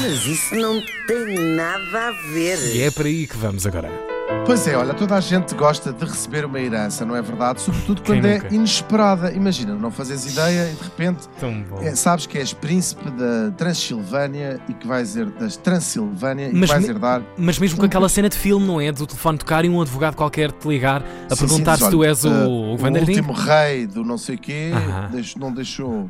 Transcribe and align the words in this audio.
Mas 0.00 0.26
isso 0.26 0.54
não 0.54 0.82
tem 1.06 1.24
nada 1.56 2.08
a 2.08 2.12
ver. 2.12 2.58
E 2.74 2.82
é 2.82 2.90
para 2.90 3.08
aí 3.08 3.26
que 3.26 3.36
vamos 3.36 3.66
agora. 3.66 4.15
Pois 4.44 4.66
é, 4.68 4.76
olha, 4.76 4.94
toda 4.94 5.16
a 5.16 5.20
gente 5.20 5.54
gosta 5.56 5.92
de 5.92 6.04
receber 6.04 6.44
uma 6.44 6.60
herança, 6.60 7.04
não 7.04 7.16
é 7.16 7.22
verdade? 7.22 7.60
Sobretudo 7.60 8.02
quando 8.02 8.24
é 8.26 8.40
inesperada. 8.50 9.32
Imagina, 9.32 9.74
não 9.74 9.90
fazes 9.90 10.32
ideia 10.32 10.70
e 10.70 10.74
de 10.74 10.82
repente 10.84 11.28
é, 11.82 11.94
sabes 11.96 12.26
que 12.26 12.38
és 12.38 12.52
príncipe 12.52 13.10
da 13.10 13.50
Transilvânia 13.56 14.60
e 14.68 14.72
que 14.74 14.86
vais 14.86 15.16
her- 15.16 15.30
das 15.38 15.56
Transilvânia 15.56 16.48
e 16.48 16.52
Mas 16.54 16.70
que 16.70 16.76
vais 16.76 16.88
herdar. 16.88 17.22
Mas 17.36 17.58
mesmo 17.58 17.78
com 17.78 17.86
aquela 17.86 18.08
cena 18.08 18.28
de 18.28 18.36
filme, 18.36 18.64
não 18.66 18.80
é? 18.80 18.92
Do 18.92 19.06
telefone 19.06 19.38
tocar 19.38 19.64
e 19.64 19.68
um 19.68 19.80
advogado 19.80 20.14
qualquer 20.14 20.52
te 20.52 20.66
ligar 20.68 21.02
a 21.30 21.34
Sim, 21.34 21.46
perguntar 21.46 21.76
sim, 21.78 21.84
se 21.84 21.90
tu 21.90 21.98
olha, 22.00 22.08
és 22.08 22.24
o, 22.24 22.28
ah, 22.28 22.46
o 22.48 22.74
o 22.74 22.76
Vanderding. 22.76 23.16
último 23.16 23.32
rei 23.32 23.86
do 23.86 24.04
não 24.04 24.18
sei 24.18 24.36
quê 24.36 24.70
não 25.36 25.52
deixou 25.52 26.08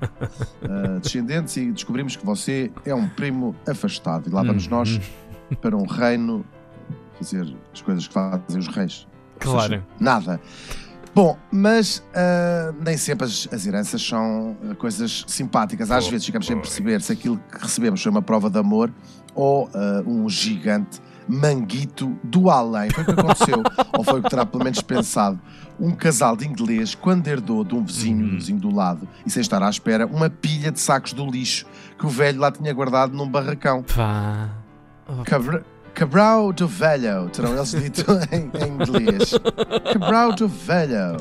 ah, 0.62 0.98
descendentes 1.03 1.57
e 1.57 1.71
descobrimos 1.73 2.17
que 2.17 2.25
você 2.25 2.71
é 2.85 2.95
um 2.95 3.09
primo 3.09 3.55
afastado. 3.69 4.29
E 4.29 4.30
lá 4.33 4.43
vamos 4.43 4.64
Uhum. 4.64 4.71
nós 4.71 5.01
para 5.62 5.77
um 5.77 5.87
reino 5.87 6.45
fazer 7.19 7.56
as 7.73 7.80
coisas 7.83 8.06
que 8.09 8.15
fazem 8.15 8.59
os 8.59 8.69
reis. 8.69 9.06
Claro. 9.41 9.69
seja, 9.75 9.87
nada. 10.01 10.41
Bom, 11.15 11.39
mas 11.51 12.02
ah, 12.15 12.75
nem 12.84 12.97
sempre 12.97 13.25
as, 13.27 13.48
as 13.52 13.66
heranças 13.66 14.02
são 14.06 14.56
ah, 14.70 14.75
coisas 14.75 15.25
simpáticas. 15.27 15.91
Às 15.91 16.06
Oh, 16.06 16.11
vezes 16.11 16.27
ficamos 16.27 16.47
sem 16.47 16.56
boy. 16.56 16.62
perceber 16.62 17.01
se 17.01 17.12
aquilo 17.12 17.39
que 17.39 17.62
recebemos 17.62 18.02
foi 18.02 18.11
uma 18.11 18.23
prova 18.23 18.51
de 18.51 18.59
amor 18.59 18.92
ou 19.34 19.69
ah, 19.75 20.02
um 20.06 20.29
gigante 20.29 21.01
manguito 21.29 22.16
do 22.23 22.51
além. 22.51 22.91
Foi 22.91 23.02
o 23.02 23.06
que 23.06 23.12
aconteceu, 23.12 23.62
ou 23.97 24.05
foi 24.05 24.20
o 24.20 24.23
que 24.23 24.28
terá 24.30 24.45
pelo 24.47 24.62
menos 24.62 24.80
pensado. 24.83 25.41
Um 25.78 25.91
casal 25.92 26.37
de 26.37 26.47
inglês, 26.47 26.95
quando 26.95 27.27
herdou 27.28 27.62
de 27.64 27.75
um 27.75 27.83
vizinho, 27.84 28.25
Uhum. 28.27 28.33
um 28.34 28.39
vizinho 28.39 28.59
do 28.61 28.75
lado, 28.75 29.06
e 29.27 29.30
sem 29.30 29.41
estar 29.42 29.62
à 29.62 29.69
espera, 29.69 30.06
uma 30.06 30.30
pilha 30.30 30.70
de 30.73 30.80
sacos 30.80 31.12
do 31.12 31.27
lixo 31.27 31.67
que 31.98 32.06
o 32.06 32.09
velho 32.09 32.41
lá 32.41 32.51
tinha 32.51 32.73
guardado 32.73 33.14
num 33.14 33.28
barracão. 33.28 33.83
Pá. 33.95 34.48
Cabra- 35.25 35.64
Cabral 35.96 36.52
do 36.52 36.68
velho, 36.68 37.27
terão 37.30 37.55
eles 37.56 37.70
dito 37.70 38.05
em, 38.30 38.50
em 38.62 38.69
inglês. 38.75 39.33
Cabral 39.94 40.34
do 40.34 40.47
velho. 40.47 41.16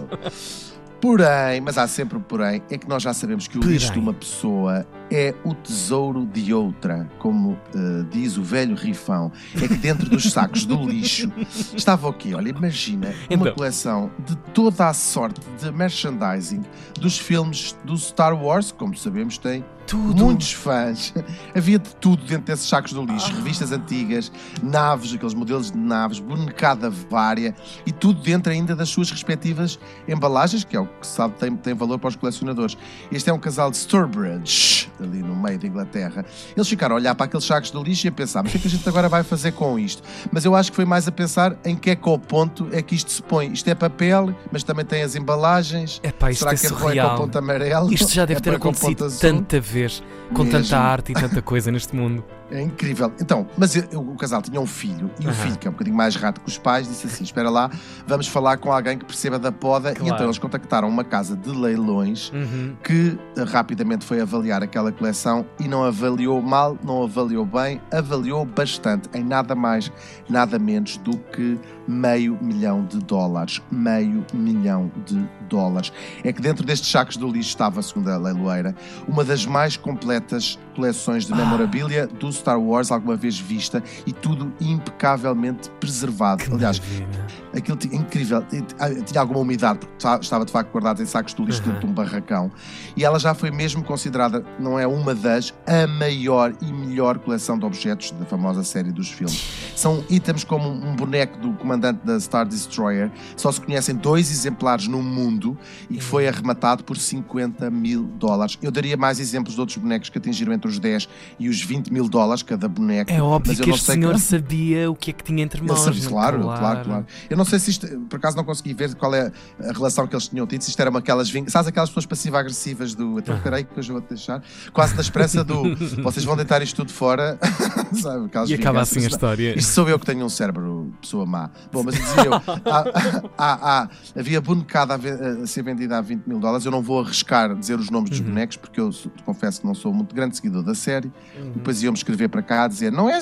Porém, 1.00 1.62
mas 1.62 1.78
há 1.78 1.88
sempre 1.88 2.18
um 2.18 2.22
porém, 2.22 2.62
é 2.70 2.78
que 2.78 2.88
nós 2.90 3.02
já 3.04 3.14
sabemos 3.14 3.48
que 3.48 3.58
o 3.58 3.62
lixo 3.62 3.94
de 3.94 4.00
uma 4.00 4.14
pessoa 4.14 4.86
é 5.12 5.34
o 5.46 5.54
tesouro 5.54 6.26
de 6.26 6.52
outra, 6.54 7.08
como 7.20 7.58
eh, 7.76 8.06
diz 8.12 8.38
o 8.38 8.44
velho 8.44 8.76
rifão. 8.76 9.32
É 9.62 9.68
que 9.68 9.76
dentro 9.76 10.10
dos 10.10 10.32
sacos 10.32 10.66
do 10.66 10.76
lixo 10.84 11.32
estava 11.76 12.08
o 12.10 12.14
quê? 12.14 12.34
Olha, 12.34 12.50
imagina 12.50 13.14
uma 13.30 13.36
Então. 13.44 13.54
coleção 13.54 14.12
de 14.26 14.36
toda 14.54 14.90
a 14.90 14.94
sorte 14.94 15.40
de 15.62 15.72
merchandising 15.72 16.64
dos 17.00 17.18
filmes 17.20 17.78
do 17.86 17.96
Star 17.98 18.34
Wars, 18.36 18.72
como 18.72 18.96
sabemos, 18.98 19.38
tem 19.38 19.64
Tudo. 19.88 20.24
muitos 20.24 20.52
fãs. 20.52 21.14
Havia 21.56 21.80
de 21.80 21.96
tudo 21.96 22.24
dentro 22.26 22.46
desses 22.46 22.68
sacos 22.68 22.94
do 22.94 23.06
lixo. 23.06 23.34
Revistas 23.34 23.72
antigas, 23.72 24.32
naves, 24.62 25.14
aqueles 25.14 25.34
modelos 25.34 25.72
de 25.72 25.78
naves, 25.78 26.20
bonecada 26.20 26.90
vária 26.90 27.56
e 27.86 27.92
tudo 27.92 28.22
dentro 28.22 28.52
ainda 28.52 28.76
das 28.76 28.90
suas 28.90 29.12
respectivas 29.12 29.80
embalagens, 30.08 30.64
que 30.64 30.76
é 30.76 30.80
o 30.80 30.88
que 30.88 31.06
se 31.06 31.14
sabe 31.14 31.36
tem, 31.36 31.56
tem 31.56 31.74
valor 31.74 32.00
para 32.00 32.10
os 32.10 32.16
colecionadores. 32.16 32.78
Este 33.12 33.30
é 33.30 33.34
um 33.34 33.40
casal 33.40 33.70
de 33.70 33.78
Sturbridge, 33.78 34.75
ali 35.02 35.20
no 35.24 35.36
meio 35.36 35.58
da 35.60 35.68
Inglaterra. 35.68 36.26
Eles 36.56 36.68
ficaram 36.68 36.96
a 36.96 37.00
olhar 37.00 37.16
para 37.16 37.26
aqueles 37.26 37.46
sacos 37.46 37.72
de 37.72 37.82
lixo 37.84 38.08
e 38.08 38.10
a 38.10 38.12
pensar, 38.12 38.44
mas 38.44 38.52
o 38.52 38.54
que 38.54 38.58
é 38.58 38.62
que 38.62 38.68
a 38.68 38.72
gente 38.72 38.88
agora 38.90 39.10
vai 39.10 39.24
fazer 39.24 39.52
com 39.54 39.78
isto? 39.78 40.02
Mas 40.32 40.46
eu 40.46 40.56
acho 40.56 40.72
que 40.72 40.76
foi 40.76 40.86
mais 40.86 41.08
a 41.08 41.12
pensar 41.12 41.56
em 41.66 41.76
que 41.76 41.90
é 41.92 41.96
que 41.96 42.08
ao 42.10 42.18
ponto 42.20 42.68
é 42.72 42.82
que 42.82 42.96
isto 42.96 43.12
se 43.12 43.22
põe. 43.22 43.52
Isto 43.52 43.70
é 43.70 43.76
papel, 43.76 44.34
mas 44.52 44.64
também 44.64 44.86
tem 44.86 45.02
as 45.02 45.16
embalagens. 45.16 46.00
Epá, 46.04 46.32
isto 46.32 46.40
Será 46.40 46.54
é 46.54 46.58
que 46.58 46.66
é 46.66 46.70
para 46.70 46.78
o 46.78 46.80
surreal. 46.82 47.18
ponto 47.18 47.38
amarelo? 47.38 47.94
Isto 47.94 48.12
já 48.14 48.26
deve 48.26 48.40
É 48.40 48.42
ter 48.42 48.56
acontecido 48.56 49.10
tanta 49.20 49.60
vez, 49.60 50.04
com 50.34 50.44
Mesmo. 50.44 50.60
tanta 50.62 50.78
arte 50.78 51.12
e 51.12 51.16
tanta 51.16 51.42
coisa 51.42 51.72
neste 51.72 51.96
mundo. 51.96 52.24
É 52.52 52.62
incrível. 52.62 53.12
Então, 53.20 53.48
mas 53.58 53.76
eu- 53.76 54.00
o 54.02 54.16
casal 54.16 54.42
tinha 54.42 54.62
um 54.62 54.68
filho 54.68 55.10
e 55.20 55.26
o 55.26 55.30
Aham. 55.30 55.34
filho, 55.38 55.58
que 55.58 55.68
é 55.68 55.70
um 55.70 55.74
bocadinho 55.74 55.96
mais 55.98 56.16
rato 56.16 56.40
que 56.42 56.48
os 56.48 56.58
pais, 56.58 56.88
disse 56.88 57.08
assim: 57.08 57.24
Espera 57.24 57.50
lá, 57.50 57.72
vamos 58.08 58.28
falar 58.28 58.58
com 58.58 58.72
alguém 58.72 58.98
que 59.00 59.06
perceba 59.06 59.40
da 59.40 59.52
poda. 59.52 59.92
E 59.92 59.96
Claro. 59.96 60.14
então 60.14 60.26
eles 60.28 60.38
contactaram 60.38 60.88
uma 60.88 61.04
casa 61.04 61.36
de 61.36 61.50
leilões 61.50 62.32
Uhum. 62.32 62.76
que 62.84 63.18
eh, 63.36 63.44
rapidamente 63.44 64.06
foi 64.06 64.22
avaliar 64.22 64.62
aquela 64.62 64.92
coleção 64.92 65.46
e 65.60 65.68
não 65.68 65.84
avaliou 65.84 66.40
mal, 66.42 66.78
não 66.84 67.04
avaliou 67.04 67.46
bem, 67.46 67.82
avaliou 67.92 68.46
bastante, 68.46 69.10
em 69.14 69.24
nada 69.24 69.56
mais, 69.56 69.92
nada 70.30 70.60
menos 70.60 70.98
do 70.98 71.18
que 71.18 71.60
meio 71.88 72.38
milhão 72.42 72.86
de 72.86 73.00
dólares. 73.00 73.60
Meio 73.72 74.24
milhão 74.34 74.92
de 75.06 75.28
dólares. 75.50 75.92
É 76.24 76.32
que 76.32 76.42
dentro 76.42 76.66
destes 76.66 76.90
sacos 76.92 77.18
do 77.18 77.28
lixo 77.28 77.50
estava, 77.50 77.82
segundo 77.82 78.10
a 78.10 78.18
leiloeira, 78.18 78.76
uma 79.08 79.24
das 79.24 79.46
mais 79.46 79.76
completas 79.78 80.60
coleções 80.76 81.26
de 81.26 81.34
Ah. 81.34 81.38
memorabilia 81.38 82.06
do 82.08 82.35
Star 82.36 82.60
Wars 82.60 82.92
alguma 82.92 83.16
vez 83.16 83.40
vista 83.40 83.84
e 84.06 84.14
tudo 84.14 84.54
impecavelmente 84.60 85.70
preservado. 85.80 86.44
Que 86.44 86.54
Aliás, 86.54 86.80
maravilha. 86.80 87.28
Aquilo 87.56 87.78
tinha, 87.78 87.96
incrível, 87.96 88.42
tinha- 88.44 88.64
tinha 89.06 89.22
alguma 89.22 89.40
umidade, 89.40 89.80
porque 89.80 89.96
ta- 90.00 90.20
estava 90.22 90.46
de 90.46 90.52
facto 90.52 90.72
guardado 90.72 91.02
em 91.02 91.06
sacos 91.06 91.34
de 91.34 91.44
lixo 91.44 91.60
Uhum. 91.62 91.66
dentro 91.68 91.80
de 91.82 91.86
um 91.88 91.94
barracão. 91.94 92.52
E 92.96 93.04
ela 93.04 93.18
já 93.20 93.34
foi 93.34 93.52
mesmo 93.52 93.84
considerada, 93.84 94.44
não 94.60 94.78
é 94.80 94.86
uma 94.88 95.14
das, 95.16 95.54
a 95.66 95.88
maior 95.88 96.54
e 96.62 96.72
melhor 96.72 97.18
coleção 97.20 97.58
de 97.58 97.66
objetos 97.66 98.12
da 98.12 98.26
famosa 98.26 98.64
série 98.64 98.92
dos 98.92 99.10
filmes. 99.12 99.44
São 99.76 100.04
itens 100.10 100.44
como 100.44 100.68
um 100.70 100.96
boneco 100.96 101.38
do 101.40 101.54
comandante 101.54 102.00
da 102.06 102.20
Star 102.20 102.46
Destroyer, 102.48 103.12
só 103.36 103.52
se 103.52 103.62
conhecem 103.62 103.96
dois 103.96 104.30
exemplares 104.32 104.88
no 104.88 105.02
mundo 105.02 105.58
e 105.90 105.96
que 105.98 106.04
foi 106.04 106.28
arrematado 106.28 106.84
por 106.84 106.98
50 106.98 107.70
mil 107.70 108.04
dólares. 108.04 108.58
Eu 108.62 108.72
daria 108.72 108.98
mais 108.98 109.20
exemplos 109.20 109.56
de 109.56 109.60
outros 109.60 109.78
bonecos 109.78 110.10
que 110.10 110.18
atingiram 110.18 110.54
entre 110.54 110.70
os 110.70 110.80
10 110.80 111.08
e 111.40 111.48
os 111.50 111.62
20 111.62 111.92
mil 111.92 112.08
dólares 112.10 112.44
cada 112.44 112.68
boneco. 112.68 113.12
É 113.12 113.22
óbvio 113.22 113.56
que 113.56 113.70
este 113.70 113.86
senhor 113.86 114.14
que- 114.16 114.20
sabia 114.22 114.90
o 114.92 114.96
que 114.96 115.12
é 115.12 115.14
que 115.14 115.24
tinha 115.24 115.44
entre 115.44 115.62
mãos. 115.62 115.80
sabe, 115.80 116.02
não? 116.02 116.10
claro, 116.10 116.42
claro, 116.42 116.84
claro, 116.86 117.06
Eu 117.30 117.38
não 117.38 117.45
sei 117.46 117.60
se 117.60 117.72
isto, 117.72 117.88
por 118.10 118.18
acaso 118.18 118.36
não 118.36 118.44
consegui 118.44 118.74
ver 118.74 118.94
qual 118.96 119.14
é 119.14 119.32
a 119.60 119.72
relação 119.72 120.08
que 120.08 120.16
eles 120.16 120.28
tinham 120.28 120.46
tido, 120.48 120.62
se 120.62 120.70
isto 120.70 120.80
era 120.80 120.90
uma 120.90 121.00
aquelas. 121.00 121.30
Sabes 121.48 121.68
aquelas 121.68 121.90
pessoas 121.90 122.06
passivo-agressivas 122.06 122.96
do 122.96 123.20
então 123.20 123.40
peraí 123.42 123.64
que 123.64 123.80
hoje 123.80 123.90
eu 123.90 123.94
vou-te 123.94 124.10
deixar, 124.10 124.42
quase 124.74 124.96
na 124.96 125.02
esperança 125.02 125.44
do 125.44 125.76
vocês 126.04 126.26
vão 126.26 126.36
deitar 126.36 126.62
isto 126.62 126.76
tudo 126.76 126.92
fora, 126.92 127.38
sabe? 128.02 128.30
E 128.48 128.54
acaba 128.54 128.82
assim 128.82 129.04
a 129.04 129.08
história. 129.08 129.58
Isto 129.58 129.72
sou 129.72 129.90
eu 129.90 130.00
que 130.00 130.06
tenho 130.06 130.26
um 130.26 130.30
cérebro, 130.30 130.85
pessoa 131.02 131.26
má. 131.26 131.50
Bom, 131.72 131.84
mas 131.84 131.96
dizia 131.96 132.26
eu, 132.26 132.34
há- 132.34 133.32
há- 133.38 133.82
há- 133.82 133.90
havia 134.18 134.40
bonecada 134.42 134.94
a, 134.96 135.44
a 135.44 135.48
ser 135.48 135.64
vendida 135.64 135.98
a 135.98 136.02
20 136.02 136.26
mil 136.26 136.40
dólares. 136.40 136.66
Eu 136.66 136.72
não 136.72 136.82
vou 136.82 137.00
arriscar 137.02 137.56
dizer 137.56 137.80
os 137.80 137.90
nomes 137.90 138.10
dos 138.10 138.20
Uhum. 138.20 138.26
bonecos, 138.28 138.58
porque 138.58 138.80
eu 138.80 138.90
confesso 139.26 139.62
que 139.62 139.68
não 139.68 139.74
sou 139.76 139.94
muito 139.94 140.14
grande 140.16 140.36
seguidor 140.36 140.64
da 140.64 140.76
série. 140.76 141.12
Depois 141.56 141.82
iam-me 141.84 141.98
escrever 141.98 142.28
para 142.30 142.42
cá 142.42 142.64
a 142.64 142.68
dizer: 142.68 142.92
não 142.92 143.10
é 143.10 143.20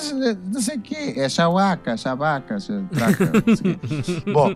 não 0.52 0.60
sei 0.60 0.76
o 0.76 0.80
quê, 0.80 1.14
é 1.16 1.28
chauaca, 1.28 1.96
chabaca, 1.96 2.56
traca. 2.92 3.32
não 3.46 3.56
sei 3.56 3.72
o 3.72 3.78
quê." 3.78 4.30
Bom, 4.32 4.54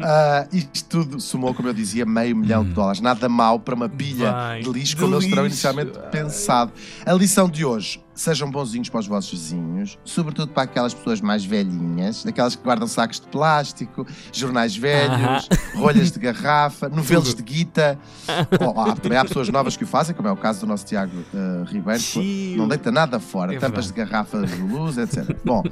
ah, 0.00 0.46
isto 0.52 0.84
tudo 0.88 1.20
somou, 1.20 1.54
como 1.54 1.68
eu 1.68 1.74
dizia, 1.74 2.04
meio 2.04 2.36
milhão 2.36 2.64
de 2.64 2.70
dólares. 2.72 3.00
Nada 3.00 3.28
mal 3.28 3.58
para 3.60 3.74
uma 3.74 3.88
pilha 3.88 4.32
Bem, 4.32 4.62
de 4.62 4.70
lixo 4.70 4.96
como 4.96 5.14
eles 5.16 5.26
terão 5.28 5.46
inicialmente 5.46 5.92
Ai. 6.02 6.10
pensado. 6.10 6.72
A 7.06 7.12
lição 7.12 7.48
de 7.48 7.64
hoje. 7.64 8.03
Sejam 8.14 8.50
bonzinhos 8.50 8.88
para 8.88 9.00
os 9.00 9.06
vossos 9.06 9.30
vizinhos, 9.30 9.98
sobretudo 10.04 10.52
para 10.52 10.62
aquelas 10.62 10.94
pessoas 10.94 11.20
mais 11.20 11.44
velhinhas, 11.44 12.22
daquelas 12.22 12.54
que 12.54 12.62
guardam 12.62 12.86
sacos 12.86 13.18
de 13.20 13.26
plástico, 13.26 14.06
jornais 14.32 14.76
velhos, 14.76 15.48
rolhas 15.74 16.12
de 16.12 16.18
garrafa, 16.20 16.88
novelos 16.88 17.34
de 17.34 17.42
guita. 17.42 17.98
Oh, 18.60 18.80
há- 18.80 18.94
também 18.94 19.18
há 19.18 19.24
pessoas 19.24 19.48
novas 19.48 19.76
que 19.76 19.84
o 19.84 19.86
fazem, 19.86 20.14
como 20.14 20.28
é 20.28 20.32
o 20.32 20.36
caso 20.36 20.60
do 20.60 20.66
nosso 20.66 20.84
Tiago 20.86 21.12
eh, 21.34 21.64
Ribeiro, 21.66 22.00
que 22.02 22.54
não 22.56 22.68
deita 22.68 22.92
nada 22.92 23.18
fora, 23.18 23.52
É 23.54 23.58
tampas 23.58 23.86
verdade. 23.86 24.06
de 24.06 24.12
garrafas 24.12 24.50
de 24.50 24.62
luz, 24.62 24.96
etc. 24.96 25.36
Bom, 25.44 25.62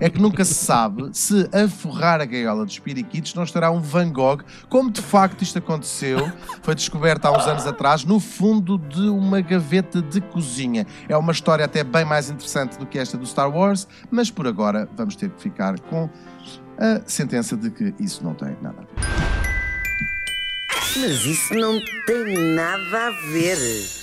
é 0.00 0.08
que 0.08 0.20
nunca 0.20 0.44
se 0.44 0.54
sabe 0.54 1.10
se 1.12 1.48
a 1.52 1.68
forrar 1.68 2.20
a 2.20 2.24
gaiola 2.24 2.64
dos 2.64 2.78
periquitos 2.78 3.34
não 3.34 3.44
estará 3.44 3.70
um 3.70 3.80
Van 3.80 4.10
Gogh, 4.10 4.42
como 4.68 4.90
de 4.90 5.02
facto 5.02 5.42
isto 5.42 5.58
aconteceu, 5.58 6.30
foi 6.62 6.74
descoberto 6.74 7.26
há 7.26 7.32
uns 7.36 7.46
anos 7.46 7.66
atrás, 7.66 8.04
no 8.04 8.18
fundo 8.18 8.78
de 8.78 9.02
uma 9.08 9.40
gaveta 9.40 10.00
de 10.00 10.20
cozinha. 10.20 10.86
É 11.08 11.16
uma 11.16 11.32
história 11.32 11.64
até 11.64 11.84
bem 11.90 12.04
mais 12.04 12.30
interessante 12.30 12.78
do 12.78 12.86
que 12.86 12.98
esta 12.98 13.18
do 13.18 13.26
Star 13.26 13.50
Wars, 13.50 13.86
mas 14.10 14.30
por 14.30 14.46
agora 14.46 14.88
vamos 14.96 15.16
ter 15.16 15.30
que 15.30 15.42
ficar 15.42 15.78
com 15.80 16.08
a 16.78 17.00
sentença 17.06 17.56
de 17.56 17.70
que 17.70 17.94
isso 17.98 18.22
não 18.24 18.34
tem 18.34 18.56
nada 18.62 18.76
a 18.80 19.00
ver. 19.00 19.20
Mas 20.96 21.24
isso 21.24 21.54
não 21.54 21.80
tem 22.06 22.54
nada 22.54 23.08
a 23.08 23.10
ver. 23.32 23.99